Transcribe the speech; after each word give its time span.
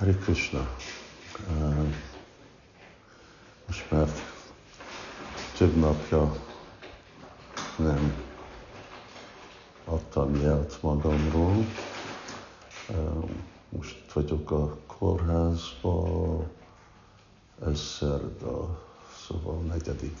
Hari 0.00 0.16
Krishna. 0.16 0.76
Most 3.66 3.90
már 3.90 4.08
több 5.56 5.76
napja 5.76 6.36
nem 7.76 8.24
adtam 9.84 10.34
jelt 10.40 10.82
magamról. 10.82 11.66
Most 13.68 14.12
vagyok 14.12 14.50
a 14.50 14.76
kórházba, 14.86 16.08
ez 17.66 17.80
szerda, 17.80 18.82
szóval 19.26 19.60
negyedik, 19.60 20.18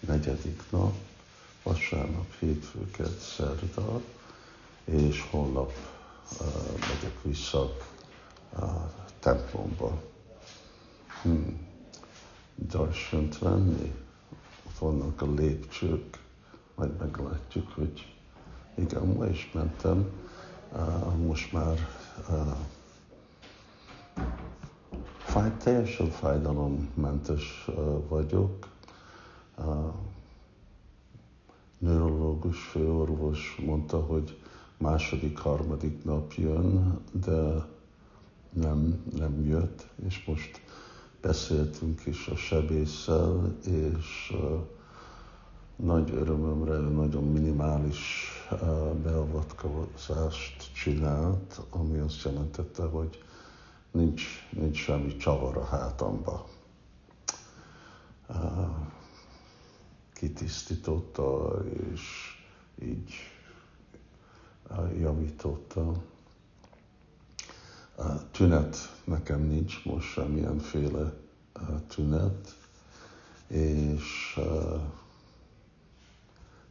negyedik 0.00 0.62
nap, 0.70 0.94
vasárnap, 1.62 2.34
hétfőket, 2.38 3.18
szerda, 3.18 4.00
és 4.84 5.26
holnap 5.30 5.72
uh, 6.40 6.46
megyek 6.80 7.22
vissza 7.22 7.76
a 8.56 8.90
templomba. 9.18 10.00
Hmm. 11.22 11.70
Darsant 12.54 13.38
venni, 13.38 13.94
vannak 14.78 15.22
a 15.22 15.32
lépcsők, 15.32 16.18
majd 16.74 16.96
meglátjuk, 16.98 17.70
hogy 17.74 18.16
igen, 18.74 19.06
ma 19.06 19.26
is 19.26 19.50
mentem, 19.54 20.10
uh, 20.72 21.16
most 21.16 21.52
már 21.52 21.88
uh, 22.28 22.56
fáj, 25.18 25.52
teljesen 25.56 26.10
fájdalommentes 26.10 27.64
uh, 27.68 28.08
vagyok. 28.08 28.68
Uh, 29.58 29.94
neurológus 31.78 32.62
főorvos 32.62 33.56
mondta, 33.66 34.00
hogy 34.00 34.40
második, 34.76 35.38
harmadik 35.38 36.04
nap 36.04 36.32
jön, 36.32 37.00
de 37.12 37.66
nem, 38.52 39.04
nem 39.16 39.46
jött, 39.46 39.86
és 40.06 40.24
most 40.24 40.60
beszéltünk 41.20 42.06
is 42.06 42.26
a 42.26 42.36
sebésszel, 42.36 43.56
és 43.64 44.32
uh, 44.34 44.60
nagy 45.76 46.10
örömömre 46.10 46.76
nagyon 46.76 47.24
minimális 47.24 48.28
uh, 48.50 48.58
beavatkozást 48.92 50.72
csinált, 50.74 51.60
ami 51.70 51.98
azt 51.98 52.24
jelentette, 52.24 52.82
hogy 52.82 53.22
nincs, 53.90 54.24
nincs 54.50 54.76
semmi 54.76 55.16
csavar 55.16 55.56
a 55.56 55.64
hátamba. 55.64 56.48
Uh, 58.28 58.68
kitisztította, 60.12 61.58
és 61.92 62.00
így 62.82 63.12
javította 64.98 65.92
tünet 68.30 68.76
nekem 69.04 69.40
nincs 69.40 69.84
most 69.84 70.12
semmilyenféle 70.12 71.12
tünet, 71.86 72.56
és 73.46 74.38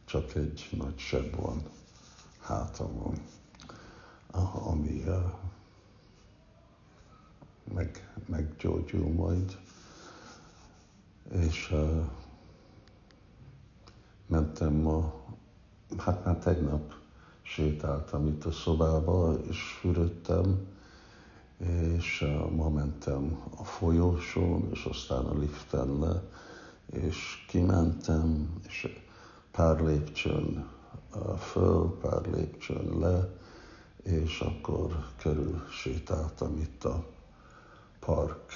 csak 0.04 0.34
egy 0.34 0.68
nagy 0.70 0.98
seb 0.98 1.36
van 1.36 1.62
hátamon, 2.40 3.14
ami 4.52 5.04
meg, 7.74 8.12
meggyógyul 8.26 9.12
majd. 9.12 9.58
És 11.30 11.74
mentem 14.26 14.72
ma, 14.72 15.14
hát 15.98 16.24
már 16.24 16.36
tegnap 16.36 16.94
sétáltam 17.42 18.26
itt 18.26 18.44
a 18.44 18.52
szobába, 18.52 19.34
és 19.48 19.60
fürödtem, 19.80 20.66
és 21.66 22.24
ma 22.54 22.68
mentem 22.68 23.42
a 23.56 23.64
folyósón, 23.64 24.68
és 24.72 24.84
aztán 24.84 25.24
a 25.24 25.38
liften 25.38 25.98
le, 25.98 26.22
és 26.86 27.44
kimentem, 27.48 28.60
és 28.66 29.02
pár 29.50 29.80
lépcsőn 29.80 30.68
föl, 31.38 31.98
pár 32.00 32.26
lépcsőn 32.34 32.98
le, 32.98 33.28
és 34.02 34.40
akkor 34.40 35.06
körül 35.16 35.62
sétáltam 35.70 36.56
itt 36.56 36.84
a 36.84 37.04
park. 38.00 38.52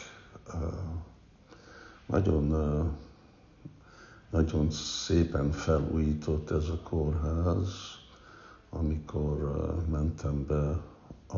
Nagyon, 2.06 2.46
nagyon 4.30 4.70
szépen 4.70 5.50
felújított 5.50 6.50
ez 6.50 6.68
a 6.68 6.80
kórház, 6.82 7.68
amikor 8.70 9.74
mentem 9.90 10.46
be 10.46 10.80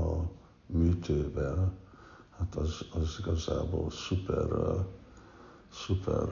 a 0.00 0.36
műtővel, 0.68 1.72
hát 2.38 2.54
az, 2.54 2.86
az 2.92 3.16
igazából 3.18 3.90
szuper, 3.90 4.48
szuper 5.72 6.28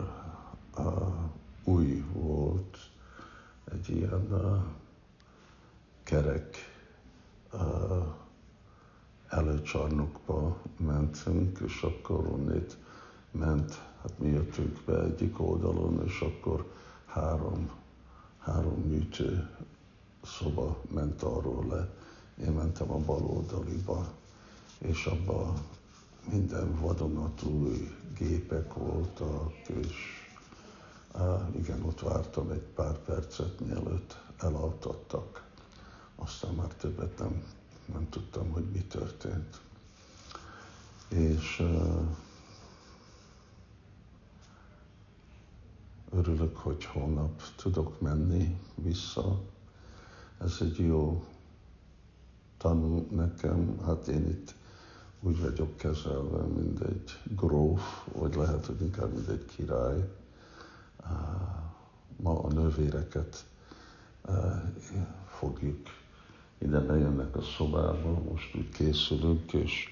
uh, 0.79 1.13
új 1.65 2.05
volt, 2.13 2.79
egy 3.73 3.89
ilyen 3.89 4.27
uh, 4.31 4.63
kerek 6.03 6.57
uh, 7.53 8.07
előcsarnokba 9.29 10.57
mentünk, 10.77 11.59
és 11.59 11.83
akkor 11.83 12.27
onnét 12.27 12.77
ment, 13.31 13.83
hát 14.03 14.19
mi 14.19 14.29
jöttünk 14.29 14.81
be 14.87 15.03
egyik 15.03 15.41
oldalon, 15.41 16.03
és 16.05 16.21
akkor 16.21 16.73
három, 17.07 17.71
három 18.39 18.81
műtő 18.81 19.49
szoba 20.23 20.81
ment 20.91 21.23
arról 21.23 21.67
le. 21.67 21.89
Én 22.47 22.53
mentem 22.53 22.91
a 22.91 22.99
bal 22.99 23.23
oldaliba, 23.23 24.07
és 24.79 25.07
abban 25.07 25.55
minden 26.31 26.81
vadonatúj 26.81 27.97
gépek 28.19 28.75
voltak, 28.75 29.53
és 29.67 30.27
á, 31.13 31.49
igen, 31.57 31.83
ott 31.83 32.01
vártam 32.01 32.51
egy 32.51 32.67
pár 32.75 32.99
percet, 32.99 33.61
mielőtt 33.61 34.19
elaltattak. 34.39 35.45
Aztán 36.17 36.55
már 36.55 36.75
többet 36.75 37.19
nem, 37.19 37.43
nem 37.93 38.09
tudtam, 38.09 38.51
hogy 38.51 38.65
mi 38.65 38.81
történt. 38.81 39.61
És 41.09 41.59
uh, 41.61 42.07
örülök, 46.11 46.57
hogy 46.57 46.85
holnap 46.85 47.43
tudok 47.57 48.01
menni 48.01 48.61
vissza. 48.75 49.41
Ez 50.39 50.57
egy 50.61 50.79
jó 50.79 51.25
tanul 52.59 53.07
nekem, 53.11 53.79
hát 53.85 54.09
én 54.09 54.27
itt 54.29 54.55
úgy 55.27 55.41
vagyok 55.41 55.77
kezelve, 55.77 56.43
mint 56.43 56.81
egy 56.81 57.19
gróf, 57.37 58.07
vagy 58.13 58.35
lehet, 58.35 58.67
hogy 58.67 58.81
inkább 58.81 59.13
mint 59.13 59.29
egy 59.29 59.45
király. 59.57 60.09
Ma 62.17 62.39
a 62.39 62.53
nővéreket 62.53 63.45
fogjuk, 65.39 65.87
ide 66.59 66.81
bejönnek 66.81 67.37
a 67.37 67.43
szobába, 67.43 68.23
most 68.31 68.55
úgy 68.55 68.69
készülünk, 68.69 69.53
és 69.53 69.89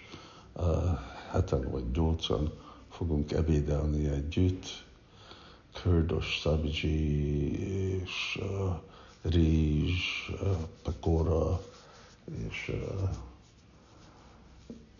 heten 1.30 1.70
vagy 1.70 1.90
nyolcan 1.94 2.52
fogunk 2.88 3.32
ebédelni 3.32 4.08
együtt, 4.08 4.66
kördos 5.82 6.40
szabzsi 6.40 7.52
és 8.00 8.40
uh, 8.42 8.76
rizs, 9.22 10.28
uh, 10.28 10.56
pekora, 10.82 11.60
és 12.48 12.72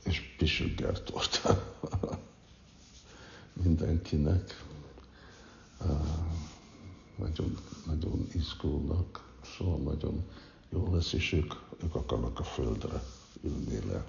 és 0.04 0.34
pisügger 0.38 1.02
torta 1.02 1.74
mindenkinek. 3.62 4.64
Nagyon, 7.16 7.58
nagyon 7.86 8.28
izgulnak, 8.32 9.32
szóval 9.56 9.78
nagyon 9.78 10.24
jó 10.68 10.94
lesz, 10.94 11.12
és 11.12 11.32
ők, 11.32 11.54
ők 11.82 11.94
akarnak 11.94 12.40
a 12.40 12.44
földre 12.44 13.02
ülni 13.42 13.86
le. 13.86 14.04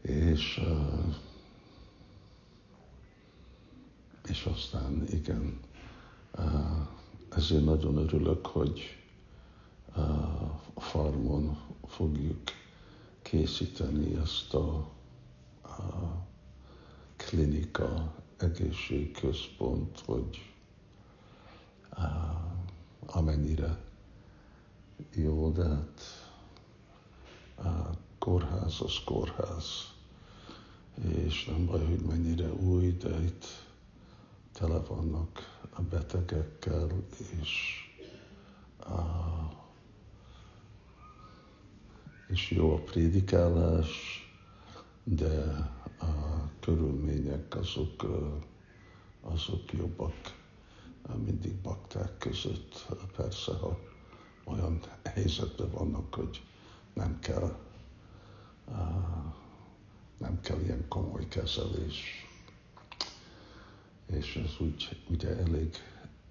És, 0.00 0.60
és 4.28 4.44
aztán 4.44 5.06
igen, 5.10 5.60
ezért 7.28 7.64
nagyon 7.64 7.96
örülök, 7.96 8.46
hogy 8.46 8.98
a 10.74 10.80
farmon 10.80 11.58
fogjuk 11.86 12.40
készíteni 13.34 14.16
ezt 14.16 14.54
a, 14.54 14.88
a 15.62 16.26
klinika, 17.16 18.14
egészségközpont, 18.36 20.00
hogy 20.00 20.52
a, 21.90 22.02
amennyire 23.06 23.78
jó, 25.14 25.50
de 25.50 25.64
hát 25.64 26.00
a 27.56 27.90
kórház 28.18 28.80
az 28.80 28.98
kórház, 29.04 29.92
és 30.94 31.44
nem 31.44 31.66
baj, 31.66 31.86
hogy 31.86 32.00
mennyire 32.00 32.52
új, 32.52 32.92
de 32.92 33.22
itt 33.22 33.46
tele 34.52 34.78
vannak 34.78 35.60
a 35.70 35.82
betegekkel, 35.82 36.88
és 37.40 37.78
a, 38.78 39.63
és 42.28 42.50
jó 42.50 42.74
a 42.74 42.78
prédikálás, 42.80 43.88
de 45.04 45.42
a 45.98 46.50
körülmények 46.60 47.56
azok, 47.56 48.06
azok 49.20 49.72
jobbak 49.72 50.42
mindig 51.24 51.54
bakták 51.54 52.18
között. 52.18 52.86
Persze, 53.16 53.52
ha 53.52 53.78
olyan 54.44 54.80
helyzetben 55.04 55.70
vannak, 55.70 56.14
hogy 56.14 56.42
nem 56.92 57.18
kell, 57.18 57.56
nem 60.18 60.40
kell 60.40 60.60
ilyen 60.60 60.88
komoly 60.88 61.28
kezelés. 61.28 62.26
És 64.06 64.36
ez 64.36 64.66
úgy, 64.66 65.02
ugye 65.08 65.36
elég, 65.36 65.74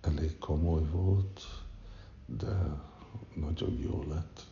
elég 0.01 0.37
komoly 0.37 0.89
volt, 0.89 1.41
de 2.25 2.81
nagyon 3.35 3.79
jó 3.79 4.03
lett. 4.07 4.51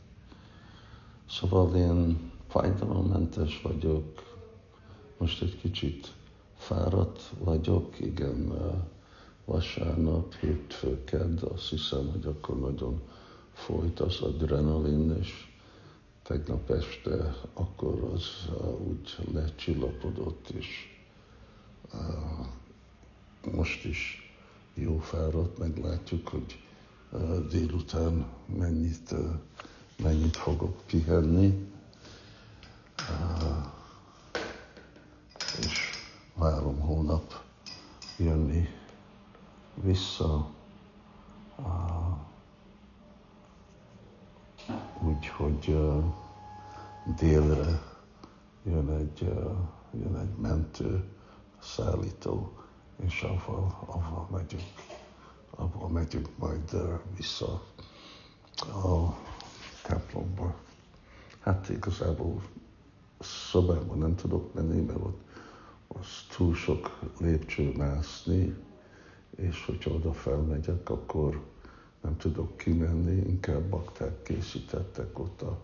Szóval 1.31 1.75
én 1.75 2.31
fájdalommentes 2.47 3.61
vagyok, 3.61 4.37
most 5.17 5.41
egy 5.41 5.57
kicsit 5.57 6.13
fáradt 6.57 7.31
vagyok, 7.39 7.99
igen, 7.99 8.53
vasárnap, 9.45 10.33
hétfő, 10.33 11.03
kedd, 11.03 11.43
azt 11.43 11.69
hiszem, 11.69 12.09
hogy 12.11 12.25
akkor 12.25 12.59
nagyon 12.59 13.01
folyt 13.53 13.99
az 13.99 14.21
adrenalin, 14.21 15.17
és 15.19 15.47
tegnap 16.23 16.69
este 16.69 17.35
akkor 17.53 18.11
az 18.13 18.49
úgy 18.87 19.17
lecsillapodott, 19.33 20.49
és 20.49 20.67
most 23.51 23.85
is 23.85 24.33
jó 24.73 24.97
fáradt, 24.97 25.57
meglátjuk, 25.57 26.27
hogy 26.27 26.59
délután 27.49 28.25
mennyit, 28.57 29.15
mennyit 30.01 30.37
fogok 30.37 30.81
pihenni. 30.85 31.69
És 35.59 35.89
várom 36.33 36.79
hónap 36.79 37.41
jönni 38.17 38.69
vissza. 39.73 40.49
Úgy, 44.99 45.27
hogy 45.27 45.67
uh, 45.67 46.03
délre 47.19 47.81
jön 48.63 48.89
egy, 48.89 49.19
jön 49.91 50.15
egy 50.15 50.35
mentő, 50.35 51.09
szállító, 51.59 52.51
és 52.95 53.21
avval, 53.21 53.77
avval 53.85 54.27
megyünk, 54.31 54.63
avval 55.49 55.89
megyünk 55.89 56.29
majd 56.37 56.77
vissza 57.15 57.63
a 58.61 59.15
templomba. 59.91 60.55
Hát 61.39 61.69
igazából 61.69 62.41
szobában 63.19 63.97
nem 63.97 64.15
tudok 64.15 64.53
menni, 64.53 64.81
mert 64.81 64.99
ott 64.99 65.21
az 65.87 66.07
túl 66.35 66.55
sok 66.55 66.99
lépcső 67.19 67.71
mászni, 67.77 68.55
és 69.35 69.65
hogyha 69.65 69.91
oda 69.91 70.13
felmegyek, 70.13 70.89
akkor 70.89 71.41
nem 72.01 72.17
tudok 72.17 72.57
kimenni, 72.57 73.29
inkább 73.29 73.63
bakták 73.63 74.23
készítettek 74.23 75.19
ott 75.19 75.41
a 75.41 75.59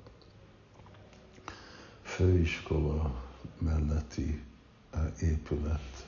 főiskola 2.01 3.23
melletti 3.57 4.43
eh, 4.89 5.21
épület 5.21 6.07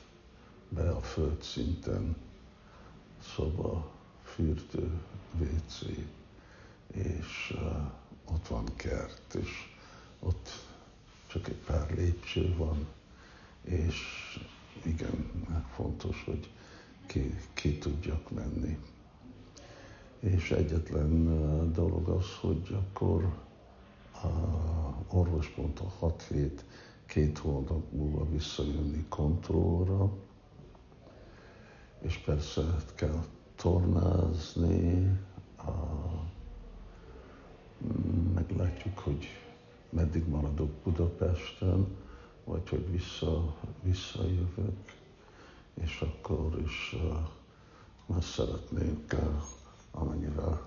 be 0.68 0.90
a 0.90 1.00
földszinten, 1.00 2.16
szoba, 3.34 3.90
fürdő, 4.24 5.00
WC, 5.38 5.82
és 6.92 7.54
uh, 7.54 7.99
kert, 8.80 9.34
és 9.34 9.48
ott 10.20 10.48
csak 11.26 11.48
egy 11.48 11.62
pár 11.66 11.94
lépcső 11.94 12.56
van, 12.56 12.86
és 13.62 13.96
igen, 14.84 15.30
fontos, 15.74 16.24
hogy 16.24 16.50
ki, 17.06 17.34
ki 17.52 17.78
tudjak 17.78 18.30
menni. 18.30 18.78
És 20.20 20.50
egyetlen 20.50 21.72
dolog 21.72 22.08
az, 22.08 22.26
hogy 22.40 22.76
akkor 22.78 23.38
a 24.12 24.28
orvos 25.08 25.54
mondta 25.56 25.88
6 25.98 26.22
hét, 26.22 26.64
két 27.06 27.38
hónap 27.38 27.92
múlva 27.92 28.30
visszajönni 28.30 29.04
kontrollra, 29.08 30.12
és 32.00 32.16
persze 32.16 32.76
kell 32.94 33.24
tornázni, 33.56 35.18
a, 35.56 35.70
meglátjuk, 38.34 38.98
hogy 38.98 39.26
meddig 39.90 40.28
maradok 40.28 40.70
Budapesten, 40.70 41.86
vagy 42.44 42.68
hogy 42.68 42.90
vissza, 42.90 43.56
visszajövök, 43.82 44.94
és 45.74 46.00
akkor 46.00 46.60
is 46.64 46.96
már 48.06 48.22
szeretnénk 48.24 49.12
uh, 49.12 49.42
amennyire 49.90 50.60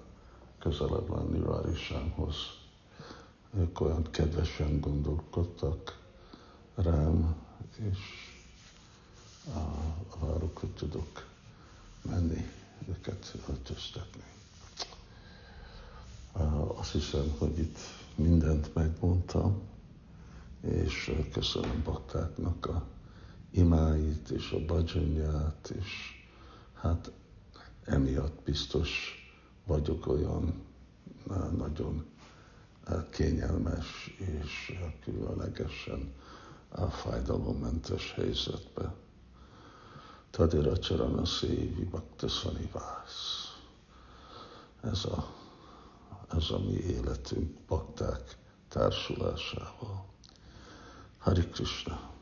közelebb 0.60 1.10
lenni 1.10 1.39
Rárisámhoz. 1.39 2.36
Ők 3.57 3.80
olyan 3.81 4.04
kedvesen 4.12 4.80
gondolkodtak 4.80 6.00
rám, 6.75 7.36
és 7.92 7.98
várok, 10.19 10.57
hogy 10.57 10.69
tudok 10.69 11.25
menni 12.01 12.45
őket 12.89 13.36
öltöztetni. 13.50 14.24
Azt 16.84 16.92
hiszem, 16.92 17.36
hogy 17.38 17.58
itt 17.60 17.78
mindent 18.16 18.74
megmondtam, 18.74 19.62
és 20.62 21.12
köszönöm 21.32 21.82
baktáknak 21.84 22.66
a 22.66 22.88
imáit 23.52 24.30
és 24.30 24.52
a 24.52 24.66
bajanyát, 24.66 25.74
és 25.80 26.24
hát 26.74 27.12
emiatt 27.86 28.42
biztos 28.44 28.90
vagyok 29.66 30.08
olyan 30.08 30.54
nagyon 31.58 32.06
kényelmes 33.10 34.16
és 34.18 34.80
különlegesen 35.04 36.14
fájdalommentes 36.90 38.14
helyzetbe. 38.14 38.94
Tadira 40.30 40.80
Csarana 40.80 41.26
Szévi 41.26 41.84
Bakta 41.84 42.28
Szanivász. 42.28 43.58
Ez 44.82 45.06
a, 45.06 45.42
ez 46.38 46.50
a 46.50 46.60
mi 46.60 46.74
életünk 46.74 47.60
bakták 47.68 48.38
társulásával. 48.70 50.06
Hari 51.18 51.48
Krishna. 51.48 52.12